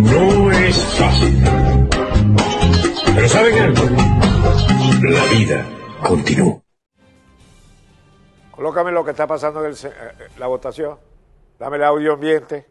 No 0.00 0.52
es 0.52 0.76
fácil. 0.96 1.44
Pero 3.14 3.28
¿saben 3.28 3.58
algo? 3.58 3.82
La 5.02 5.24
vida 5.32 5.66
continúa. 6.06 6.62
Colócame 8.52 8.92
lo 8.92 9.04
que 9.04 9.10
está 9.10 9.26
pasando 9.26 9.64
en 9.64 9.72
el 9.72 9.72
eh, 9.72 9.78
eh, 9.90 10.28
la 10.38 10.46
votación. 10.46 10.96
Dame 11.58 11.78
el 11.78 11.84
audio 11.84 12.12
ambiente. 12.12 12.66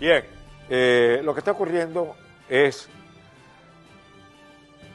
Bien, 0.00 0.24
eh, 0.68 1.20
lo 1.22 1.32
que 1.32 1.40
está 1.40 1.52
ocurriendo 1.52 2.16
es 2.48 2.88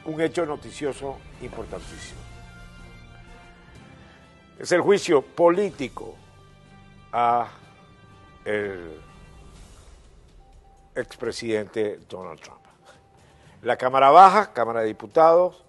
un 0.04 0.20
hecho 0.20 0.44
noticioso 0.44 1.18
importantísimo. 1.40 2.20
Es 4.58 4.72
el 4.72 4.80
juicio 4.80 5.22
político 5.22 6.14
a 7.12 7.48
el 8.44 9.00
expresidente 10.94 12.00
Donald 12.08 12.40
Trump. 12.40 12.60
La 13.62 13.76
Cámara 13.76 14.10
Baja, 14.10 14.52
Cámara 14.52 14.80
de 14.80 14.86
Diputados, 14.86 15.64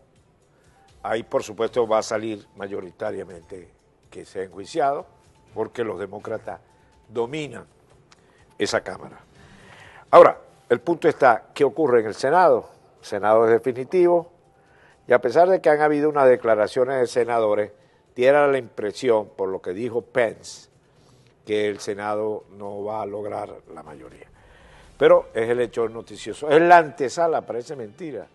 ahí 1.04 1.24
por 1.24 1.44
supuesto 1.44 1.88
va 1.88 2.00
a 2.00 2.04
salir 2.04 2.48
mayoritariamente 2.56 3.70
que 4.10 4.26
sea 4.26 4.44
enjuiciado, 4.44 5.06
porque 5.54 5.84
los 5.84 6.00
demócratas 6.00 6.60
dominan 7.08 7.66
esa 8.58 8.82
Cámara. 8.82 9.20
Ahora, 10.10 10.40
el 10.70 10.80
punto 10.80 11.08
está, 11.08 11.50
¿qué 11.54 11.64
ocurre 11.64 12.02
en 12.02 12.08
el 12.08 12.16
Senado? 12.16 12.73
Senado 13.04 13.46
es 13.46 13.52
definitivo, 13.52 14.32
y 15.08 15.14
a 15.14 15.20
pesar 15.20 15.50
de 15.50 15.62
que 15.62 15.70
han 15.70 15.82
habido 15.82 16.10
unas 16.10 16.28
declaraciones 16.28 17.00
de 17.00 17.08
senadores, 17.08 17.72
diera 18.16 18.48
la 18.48 18.58
impresión, 18.58 19.30
por 19.36 19.50
lo 19.50 19.62
que 19.62 19.74
dijo 19.74 20.02
Pence, 20.02 20.70
que 21.46 21.68
el 21.68 21.80
Senado 21.80 22.46
no 22.58 22.84
va 22.84 23.02
a 23.02 23.06
lograr 23.06 23.54
la 23.74 23.84
mayoría. 23.84 24.28
Pero 24.98 25.28
es 25.34 25.50
el 25.50 25.60
hecho 25.60 25.90
noticioso, 25.90 26.50
es 26.50 26.62
la 26.62 26.78
antesala, 26.78 27.42
parece 27.42 27.76
mentira, 27.76 28.28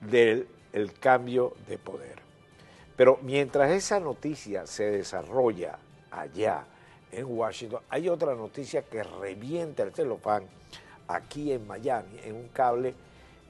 del 0.00 0.48
el 0.72 0.92
cambio 0.98 1.54
de 1.68 1.78
poder. 1.78 2.18
Pero 2.96 3.18
mientras 3.22 3.70
esa 3.70 4.00
noticia 4.00 4.66
se 4.66 4.90
desarrolla 4.90 5.78
allá 6.10 6.64
en 7.12 7.26
Washington, 7.26 7.80
hay 7.88 8.08
otra 8.08 8.34
noticia 8.34 8.82
que 8.82 9.04
revienta 9.04 9.84
el 9.84 9.92
celofán 9.92 10.44
aquí 11.06 11.52
en 11.52 11.66
Miami, 11.66 12.18
en 12.24 12.34
un 12.34 12.48
cable 12.48 12.94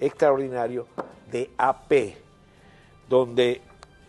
extraordinario 0.00 0.86
de 1.30 1.50
AP, 1.56 1.92
donde 3.08 3.60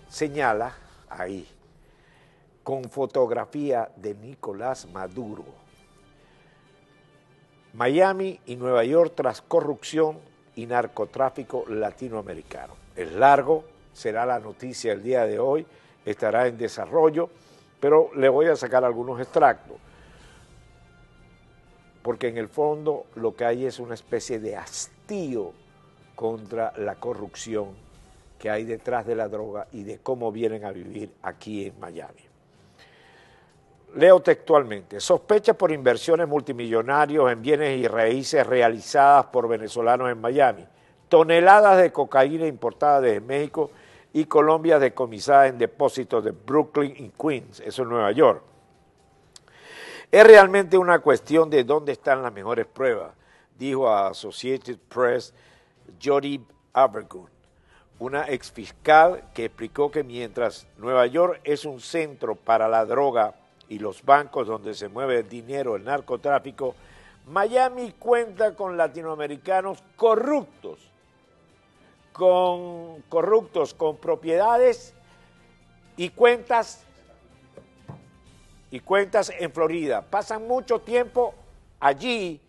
señala 0.07 0.75
ahí, 1.09 1.47
con 2.63 2.85
fotografía 2.85 3.89
de 3.95 4.15
Nicolás 4.15 4.87
Maduro, 4.91 5.45
Miami 7.73 8.39
y 8.45 8.55
Nueva 8.55 8.83
York 8.85 9.13
tras 9.15 9.41
corrupción 9.41 10.17
y 10.55 10.65
narcotráfico 10.65 11.65
latinoamericano. 11.67 12.73
Es 12.95 13.11
largo, 13.11 13.65
será 13.93 14.25
la 14.25 14.39
noticia 14.39 14.93
el 14.93 15.03
día 15.03 15.25
de 15.25 15.39
hoy, 15.39 15.65
estará 16.05 16.47
en 16.47 16.57
desarrollo, 16.57 17.29
pero 17.79 18.09
le 18.15 18.29
voy 18.29 18.47
a 18.47 18.55
sacar 18.55 18.85
algunos 18.85 19.19
extractos, 19.19 19.77
porque 22.01 22.29
en 22.29 22.37
el 22.37 22.47
fondo 22.47 23.07
lo 23.15 23.35
que 23.35 23.45
hay 23.45 23.65
es 23.65 23.79
una 23.79 23.93
especie 23.93 24.39
de 24.39 24.55
hastío 24.55 25.51
contra 26.15 26.73
la 26.77 26.95
corrupción 26.95 27.69
que 28.39 28.49
hay 28.49 28.63
detrás 28.63 29.05
de 29.05 29.15
la 29.15 29.27
droga 29.27 29.67
y 29.71 29.83
de 29.83 29.99
cómo 29.99 30.31
vienen 30.31 30.65
a 30.65 30.71
vivir 30.71 31.11
aquí 31.21 31.65
en 31.65 31.79
Miami. 31.79 32.21
Leo 33.95 34.19
textualmente, 34.21 34.99
sospecha 34.99 35.53
por 35.53 35.71
inversiones 35.71 36.27
multimillonarios 36.27 37.31
en 37.31 37.41
bienes 37.41 37.79
y 37.79 37.87
raíces 37.87 38.45
realizadas 38.45 39.27
por 39.27 39.47
venezolanos 39.47 40.11
en 40.11 40.19
Miami, 40.19 40.65
toneladas 41.07 41.81
de 41.81 41.93
cocaína 41.93 42.45
importada 42.45 42.99
desde 42.99 43.21
México 43.21 43.71
y 44.11 44.25
Colombia 44.25 44.79
decomisada 44.79 45.47
en 45.47 45.57
depósitos 45.57 46.23
de 46.23 46.31
Brooklyn 46.31 46.93
y 46.97 47.09
Queens, 47.09 47.61
eso 47.61 47.83
es 47.83 47.87
Nueva 47.87 48.11
York. 48.11 48.41
Es 50.11 50.25
realmente 50.25 50.77
una 50.77 50.99
cuestión 50.99 51.49
de 51.49 51.63
dónde 51.63 51.93
están 51.93 52.21
las 52.21 52.33
mejores 52.33 52.65
pruebas, 52.65 53.13
dijo 53.57 53.89
a 53.89 54.07
Associated 54.07 54.77
Press 54.89 55.33
Jody 56.03 56.41
Abergun, 56.73 57.29
una 57.99 58.27
exfiscal 58.27 59.23
que 59.33 59.45
explicó 59.45 59.91
que 59.91 60.03
mientras 60.03 60.67
Nueva 60.77 61.07
York 61.07 61.39
es 61.43 61.65
un 61.65 61.79
centro 61.79 62.35
para 62.35 62.67
la 62.67 62.85
droga 62.85 63.35
y 63.69 63.79
los 63.79 64.03
bancos 64.03 64.47
donde 64.47 64.73
se 64.73 64.89
mueve 64.89 65.19
el 65.19 65.29
dinero, 65.29 65.75
el 65.75 65.83
narcotráfico, 65.83 66.75
Miami 67.27 67.93
cuenta 67.97 68.53
con 68.53 68.77
latinoamericanos 68.77 69.83
corruptos, 69.95 70.79
con 72.13 73.01
corruptos, 73.09 73.73
con 73.73 73.97
propiedades 73.97 74.93
y 75.97 76.09
cuentas 76.09 76.83
y 78.69 78.79
cuentas 78.81 79.31
en 79.39 79.51
Florida. 79.51 80.01
Pasan 80.01 80.47
mucho 80.47 80.79
tiempo 80.79 81.33
allí 81.79 82.41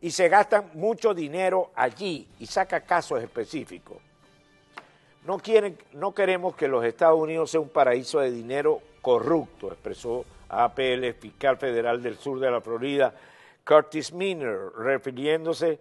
y 0.00 0.10
se 0.10 0.28
gastan 0.28 0.70
mucho 0.74 1.14
dinero 1.14 1.70
allí 1.74 2.28
y 2.38 2.46
saca 2.46 2.80
casos 2.82 3.22
específicos. 3.22 3.98
No, 5.24 5.38
quieren, 5.38 5.76
no 5.92 6.14
queremos 6.14 6.54
que 6.54 6.68
los 6.68 6.84
Estados 6.84 7.18
Unidos 7.18 7.50
sea 7.50 7.60
un 7.60 7.68
paraíso 7.68 8.20
de 8.20 8.30
dinero 8.30 8.80
corrupto, 9.02 9.68
expresó 9.68 10.24
APL, 10.48 11.12
fiscal 11.18 11.56
federal 11.56 12.02
del 12.02 12.16
sur 12.16 12.38
de 12.38 12.50
la 12.50 12.60
Florida, 12.60 13.14
Curtis 13.64 14.12
Miner, 14.12 14.70
refiriéndose 14.76 15.80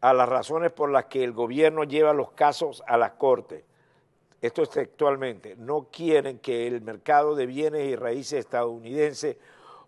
a 0.00 0.12
las 0.12 0.28
razones 0.28 0.72
por 0.72 0.90
las 0.90 1.04
que 1.04 1.22
el 1.22 1.32
gobierno 1.32 1.84
lleva 1.84 2.12
los 2.12 2.32
casos 2.32 2.82
a 2.86 2.96
las 2.96 3.12
cortes. 3.12 3.62
Esto 4.42 4.62
es 4.62 4.70
textualmente, 4.70 5.54
no 5.56 5.88
quieren 5.92 6.38
que 6.38 6.66
el 6.66 6.80
mercado 6.80 7.34
de 7.34 7.46
bienes 7.46 7.86
y 7.86 7.94
raíces 7.94 8.40
estadounidense 8.40 9.36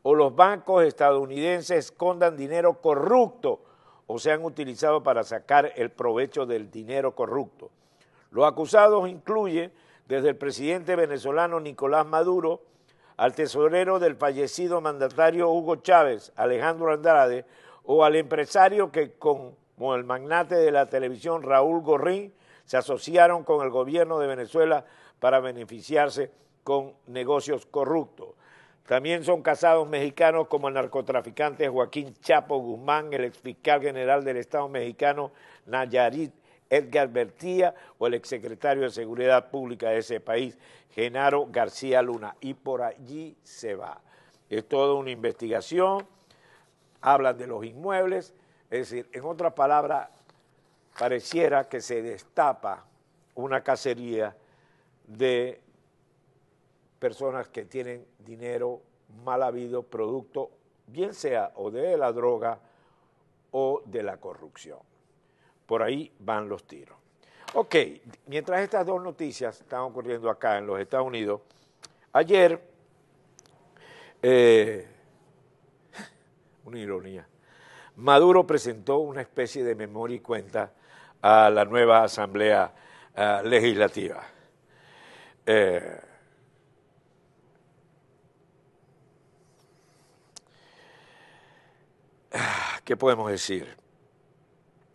o 0.02 0.14
los 0.14 0.34
bancos 0.34 0.84
estadounidenses 0.84 1.86
escondan 1.86 2.36
dinero 2.36 2.80
corrupto 2.80 3.60
o 4.06 4.18
sean 4.18 4.44
utilizados 4.44 5.02
para 5.02 5.22
sacar 5.22 5.72
el 5.76 5.90
provecho 5.90 6.44
del 6.44 6.70
dinero 6.70 7.14
corrupto. 7.14 7.70
Los 8.30 8.46
acusados 8.46 9.08
incluyen 9.08 9.72
desde 10.06 10.30
el 10.30 10.36
presidente 10.36 10.96
venezolano 10.96 11.60
Nicolás 11.60 12.06
Maduro 12.06 12.62
al 13.16 13.34
tesorero 13.34 13.98
del 13.98 14.16
fallecido 14.16 14.80
mandatario 14.80 15.50
Hugo 15.50 15.76
Chávez, 15.76 16.32
Alejandro 16.34 16.92
Andrade, 16.92 17.44
o 17.84 18.04
al 18.04 18.16
empresario 18.16 18.90
que 18.90 19.12
como 19.12 19.54
el 19.94 20.04
magnate 20.04 20.56
de 20.56 20.72
la 20.72 20.86
televisión 20.86 21.42
Raúl 21.42 21.82
Gorrín 21.82 22.32
se 22.64 22.76
asociaron 22.76 23.44
con 23.44 23.64
el 23.64 23.70
gobierno 23.70 24.18
de 24.18 24.26
Venezuela 24.26 24.84
para 25.20 25.40
beneficiarse 25.40 26.30
con 26.64 26.94
negocios 27.06 27.66
corruptos. 27.66 28.28
También 28.86 29.24
son 29.24 29.42
casados 29.42 29.88
mexicanos 29.88 30.48
como 30.48 30.68
el 30.68 30.74
narcotraficante 30.74 31.68
Joaquín 31.68 32.14
Chapo 32.20 32.58
Guzmán, 32.58 33.12
el 33.12 33.24
exfiscal 33.24 33.80
general 33.80 34.24
del 34.24 34.38
Estado 34.38 34.68
mexicano 34.68 35.30
Nayarit 35.66 36.32
Edgar 36.72 37.08
Bertía 37.08 37.74
o 37.98 38.06
el 38.06 38.14
exsecretario 38.14 38.84
de 38.84 38.90
Seguridad 38.90 39.50
Pública 39.50 39.90
de 39.90 39.98
ese 39.98 40.20
país, 40.20 40.58
Genaro 40.94 41.46
García 41.50 42.00
Luna. 42.00 42.34
Y 42.40 42.54
por 42.54 42.80
allí 42.80 43.36
se 43.42 43.74
va. 43.74 44.00
Es 44.48 44.66
toda 44.66 44.94
una 44.94 45.10
investigación, 45.10 46.06
hablan 47.02 47.36
de 47.36 47.46
los 47.46 47.62
inmuebles, 47.64 48.34
es 48.70 48.90
decir, 48.90 49.08
en 49.12 49.24
otras 49.24 49.52
palabras, 49.52 50.08
pareciera 50.98 51.68
que 51.68 51.82
se 51.82 52.00
destapa 52.00 52.86
una 53.34 53.62
cacería 53.62 54.34
de 55.06 55.60
personas 57.02 57.48
que 57.48 57.64
tienen 57.64 58.06
dinero 58.20 58.80
mal 59.24 59.42
habido, 59.42 59.82
producto, 59.82 60.52
bien 60.86 61.14
sea 61.14 61.50
o 61.56 61.68
de 61.68 61.96
la 61.96 62.12
droga 62.12 62.60
o 63.50 63.82
de 63.84 64.04
la 64.04 64.18
corrupción. 64.18 64.78
Por 65.66 65.82
ahí 65.82 66.12
van 66.20 66.48
los 66.48 66.62
tiros. 66.62 66.96
Ok, 67.54 67.74
mientras 68.26 68.60
estas 68.60 68.86
dos 68.86 69.02
noticias 69.02 69.60
están 69.60 69.80
ocurriendo 69.80 70.30
acá 70.30 70.58
en 70.58 70.66
los 70.68 70.78
Estados 70.78 71.08
Unidos, 71.08 71.40
ayer, 72.12 72.62
eh, 74.22 74.86
una 76.64 76.78
ironía, 76.78 77.26
Maduro 77.96 78.46
presentó 78.46 78.98
una 78.98 79.22
especie 79.22 79.64
de 79.64 79.74
memoria 79.74 80.18
y 80.18 80.20
cuenta 80.20 80.72
a 81.20 81.50
la 81.50 81.64
nueva 81.64 82.04
Asamblea 82.04 82.72
uh, 83.16 83.44
Legislativa. 83.44 84.22
Eh, 85.44 86.11
¿Qué 92.84 92.96
podemos 92.96 93.30
decir? 93.30 93.76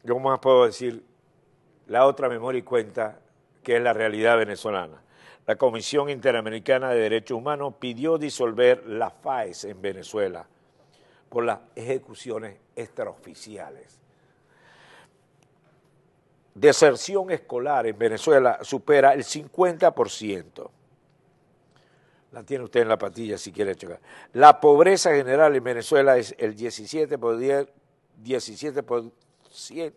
Yo 0.03 0.19
más 0.19 0.39
puedo 0.39 0.65
decir, 0.65 1.03
la 1.87 2.05
otra 2.05 2.27
memoria 2.27 2.59
y 2.59 2.63
cuenta 2.63 3.19
que 3.63 3.77
es 3.77 3.81
la 3.81 3.93
realidad 3.93 4.37
venezolana. 4.37 5.01
La 5.45 5.55
Comisión 5.55 6.09
Interamericana 6.09 6.89
de 6.89 6.99
Derechos 6.99 7.37
Humanos 7.37 7.75
pidió 7.79 8.17
disolver 8.17 8.85
la 8.87 9.09
FAES 9.09 9.65
en 9.65 9.81
Venezuela 9.81 10.45
por 11.29 11.45
las 11.45 11.59
ejecuciones 11.75 12.57
extraoficiales. 12.75 13.97
Deserción 16.53 17.31
escolar 17.31 17.87
en 17.87 17.97
Venezuela 17.97 18.59
supera 18.63 19.13
el 19.13 19.23
50%. 19.23 20.69
La 22.37 22.43
tiene 22.43 22.65
usted 22.65 22.81
en 22.81 22.89
la 22.89 22.99
patilla 22.99 23.35
si 23.35 23.51
quiere 23.51 23.75
checar. 23.75 23.99
La 24.33 24.61
pobreza 24.61 25.09
general 25.09 25.55
en 25.55 25.63
Venezuela 25.63 26.19
es 26.19 26.35
el 26.37 26.55
17 26.55 27.17
por 27.17 27.35
10, 27.35 27.67
17% 28.23 29.93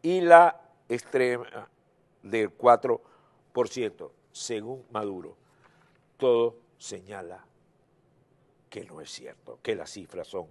y 0.00 0.22
la 0.22 0.58
extrema 0.88 1.68
del 2.22 2.56
4%, 2.56 4.10
según 4.32 4.86
Maduro. 4.92 5.36
Todo 6.16 6.56
señala 6.78 7.44
que 8.70 8.86
no 8.86 9.02
es 9.02 9.10
cierto, 9.10 9.58
que 9.62 9.74
las 9.74 9.90
cifras 9.90 10.26
son 10.26 10.46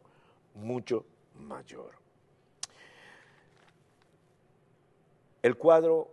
mucho 0.54 1.04
mayor. 1.34 1.94
El 5.42 5.58
cuadro 5.58 6.12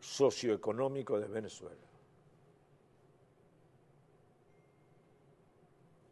socioeconómico 0.00 1.20
de 1.20 1.28
Venezuela 1.28 1.89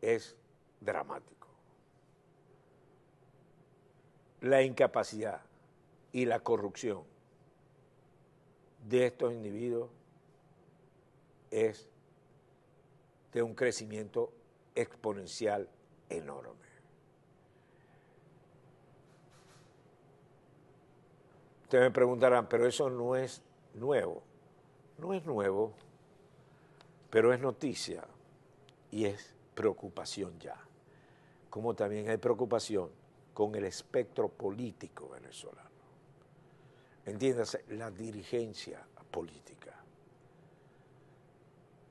es 0.01 0.37
dramático. 0.81 1.49
La 4.41 4.63
incapacidad 4.63 5.43
y 6.13 6.25
la 6.25 6.41
corrupción 6.41 7.03
de 8.89 9.07
estos 9.07 9.33
individuos 9.33 9.91
es 11.51 11.89
de 13.33 13.43
un 13.43 13.55
crecimiento 13.55 14.33
exponencial 14.75 15.69
enorme. 16.09 16.69
Ustedes 21.65 21.85
me 21.85 21.91
preguntarán, 21.91 22.49
pero 22.49 22.67
eso 22.67 22.89
no 22.89 23.15
es 23.15 23.43
nuevo. 23.75 24.23
No 24.97 25.13
es 25.13 25.25
nuevo, 25.27 25.75
pero 27.11 27.33
es 27.33 27.41
noticia 27.41 28.05
y 28.91 29.05
es 29.05 29.35
preocupación 29.59 30.39
ya. 30.39 30.57
Como 31.51 31.75
también 31.75 32.09
hay 32.09 32.17
preocupación 32.19 32.91
con 33.35 33.57
el 33.57 33.65
espectro 33.65 34.29
político 34.29 35.09
venezolano. 35.09 35.69
Entiéndase, 37.05 37.65
la 37.71 37.91
dirigencia 37.91 38.81
política. 39.11 39.75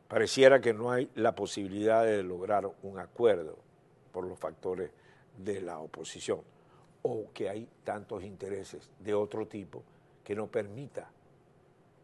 Pareciera 0.08 0.62
que 0.62 0.74
no 0.74 0.92
hay 0.92 1.12
la 1.16 1.36
posibilidad 1.36 2.06
de 2.06 2.24
lograr 2.24 2.72
un 2.84 3.00
acuerdo 3.00 3.58
por 4.14 4.26
los 4.26 4.40
factores 4.40 4.90
de 5.38 5.60
la 5.60 5.80
oposición 5.80 6.40
o 7.02 7.34
que 7.34 7.50
hay 7.50 7.68
tantos 7.84 8.24
intereses 8.24 8.90
de 8.98 9.14
otro 9.14 9.46
tipo 9.46 9.84
que 10.24 10.36
no 10.36 10.48
permita 10.48 11.10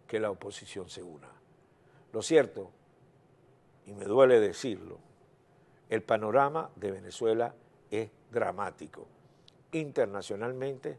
que 0.05 0.19
la 0.19 0.29
oposición 0.29 0.89
se 0.89 1.01
una. 1.01 1.29
Lo 2.11 2.21
cierto, 2.21 2.69
y 3.85 3.93
me 3.93 4.03
duele 4.03 4.41
decirlo, 4.41 5.12
el 5.93 6.01
panorama 6.01 6.71
de 6.75 6.89
Venezuela 6.89 7.53
es 7.91 8.09
dramático. 8.31 9.05
Internacionalmente 9.73 10.97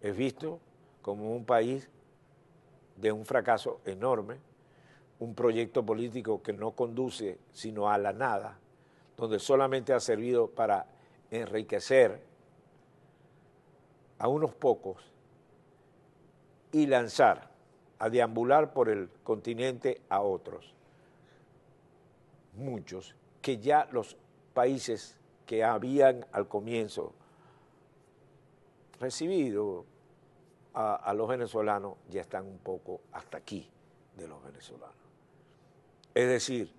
es 0.00 0.16
visto 0.16 0.58
como 1.02 1.36
un 1.36 1.44
país 1.44 1.88
de 2.96 3.12
un 3.12 3.24
fracaso 3.24 3.80
enorme, 3.84 4.38
un 5.20 5.36
proyecto 5.36 5.86
político 5.86 6.42
que 6.42 6.52
no 6.52 6.72
conduce 6.72 7.38
sino 7.52 7.88
a 7.88 7.96
la 7.96 8.12
nada, 8.12 8.58
donde 9.16 9.38
solamente 9.38 9.92
ha 9.92 10.00
servido 10.00 10.50
para 10.50 10.86
enriquecer 11.30 12.20
a 14.18 14.26
unos 14.26 14.52
pocos 14.52 15.00
y 16.72 16.86
lanzar, 16.86 17.52
a 18.00 18.10
deambular 18.10 18.72
por 18.72 18.88
el 18.88 19.10
continente 19.22 20.00
a 20.08 20.22
otros, 20.22 20.74
muchos, 22.54 23.14
que 23.40 23.58
ya 23.58 23.88
los 23.92 24.16
países 24.54 25.16
que 25.46 25.64
habían 25.64 26.26
al 26.32 26.48
comienzo 26.48 27.12
recibido 29.00 29.86
a, 30.74 31.12
los 31.14 31.28
venezolanos 31.28 31.96
ya 32.08 32.20
están 32.20 32.46
un 32.46 32.58
poco 32.58 33.00
hasta 33.12 33.38
aquí 33.38 33.68
de 34.16 34.28
los 34.28 34.42
venezolanos. 34.44 34.94
Es 36.14 36.28
decir, 36.28 36.72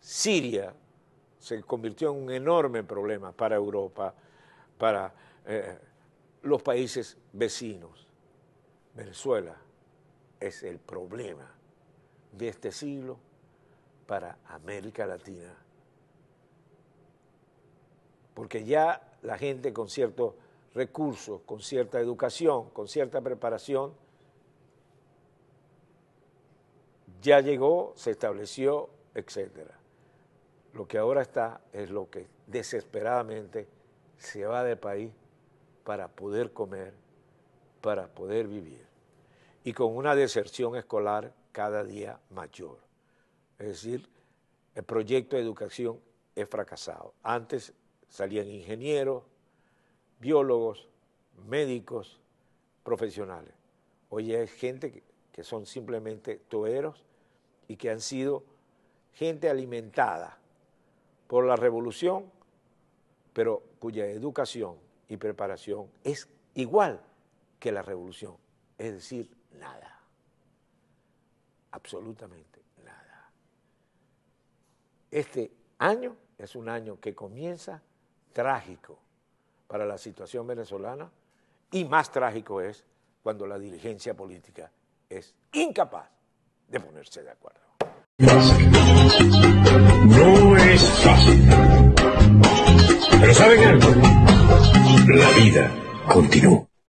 Siria 0.00 0.72
se 1.38 1.62
convirtió 1.62 2.12
en 2.12 2.22
un 2.22 2.30
enorme 2.30 2.82
problema 2.82 3.32
para 3.32 3.56
Europa, 3.56 4.14
para 4.78 5.12
eh, 5.44 5.78
los 6.42 6.62
países 6.62 7.18
vecinos. 7.32 8.06
Venezuela 8.94 9.56
es 10.40 10.62
el 10.62 10.78
problema 10.78 11.50
de 12.32 12.48
este 12.48 12.72
siglo 12.72 13.18
para 14.06 14.38
América 14.46 15.06
Latina. 15.06 15.65
Porque 18.36 18.66
ya 18.66 19.00
la 19.22 19.38
gente 19.38 19.72
con 19.72 19.88
ciertos 19.88 20.34
recursos, 20.74 21.40
con 21.46 21.60
cierta 21.60 21.98
educación, 21.98 22.68
con 22.68 22.86
cierta 22.86 23.22
preparación, 23.22 23.94
ya 27.22 27.40
llegó, 27.40 27.94
se 27.96 28.10
estableció, 28.10 28.90
etc. 29.14 29.70
Lo 30.74 30.86
que 30.86 30.98
ahora 30.98 31.22
está 31.22 31.62
es 31.72 31.88
lo 31.88 32.10
que 32.10 32.26
desesperadamente 32.46 33.68
se 34.18 34.44
va 34.44 34.64
del 34.64 34.76
país 34.76 35.10
para 35.82 36.08
poder 36.08 36.52
comer, 36.52 36.92
para 37.80 38.08
poder 38.08 38.48
vivir. 38.48 38.84
Y 39.64 39.72
con 39.72 39.96
una 39.96 40.14
deserción 40.14 40.76
escolar 40.76 41.32
cada 41.52 41.84
día 41.84 42.20
mayor. 42.28 42.76
Es 43.58 43.68
decir, 43.68 44.06
el 44.74 44.84
proyecto 44.84 45.36
de 45.36 45.42
educación 45.42 45.98
es 46.34 46.46
fracasado. 46.50 47.14
Antes 47.22 47.72
salían 48.08 48.48
ingenieros, 48.48 49.24
biólogos, 50.20 50.88
médicos, 51.46 52.20
profesionales. 52.82 53.52
Hoy 54.08 54.34
hay 54.34 54.46
gente 54.46 55.02
que 55.32 55.44
son 55.44 55.66
simplemente 55.66 56.36
toeros 56.36 57.04
y 57.68 57.76
que 57.76 57.90
han 57.90 58.00
sido 58.00 58.44
gente 59.12 59.48
alimentada 59.48 60.38
por 61.26 61.44
la 61.44 61.56
revolución, 61.56 62.30
pero 63.32 63.62
cuya 63.78 64.06
educación 64.06 64.76
y 65.08 65.16
preparación 65.16 65.90
es 66.04 66.28
igual 66.54 67.00
que 67.58 67.72
la 67.72 67.82
revolución, 67.82 68.36
es 68.78 68.92
decir, 68.92 69.30
nada, 69.58 70.00
absolutamente 71.70 72.62
nada. 72.84 73.30
Este 75.10 75.50
año 75.78 76.16
es 76.38 76.54
un 76.54 76.68
año 76.68 77.00
que 77.00 77.14
comienza 77.14 77.82
trágico 78.36 78.98
para 79.66 79.84
la 79.86 79.96
situación 79.96 80.46
venezolana 80.46 81.10
y 81.70 81.86
más 81.86 82.10
trágico 82.10 82.60
es 82.60 82.84
cuando 83.22 83.46
la 83.46 83.58
dirigencia 83.58 84.12
política 84.12 84.70
es 85.08 85.34
incapaz 85.52 86.10
de 86.68 86.78
ponerse 86.78 87.22
de 87.22 87.30
acuerdo. 87.30 87.60
No 88.18 88.28
es 90.58 90.82
fácil. 90.82 91.48
Pero 93.20 93.34
¿saben 93.34 93.68
algo? 93.68 93.88
La 95.14 95.30
vida 95.30 95.70
continúa. 96.06 96.65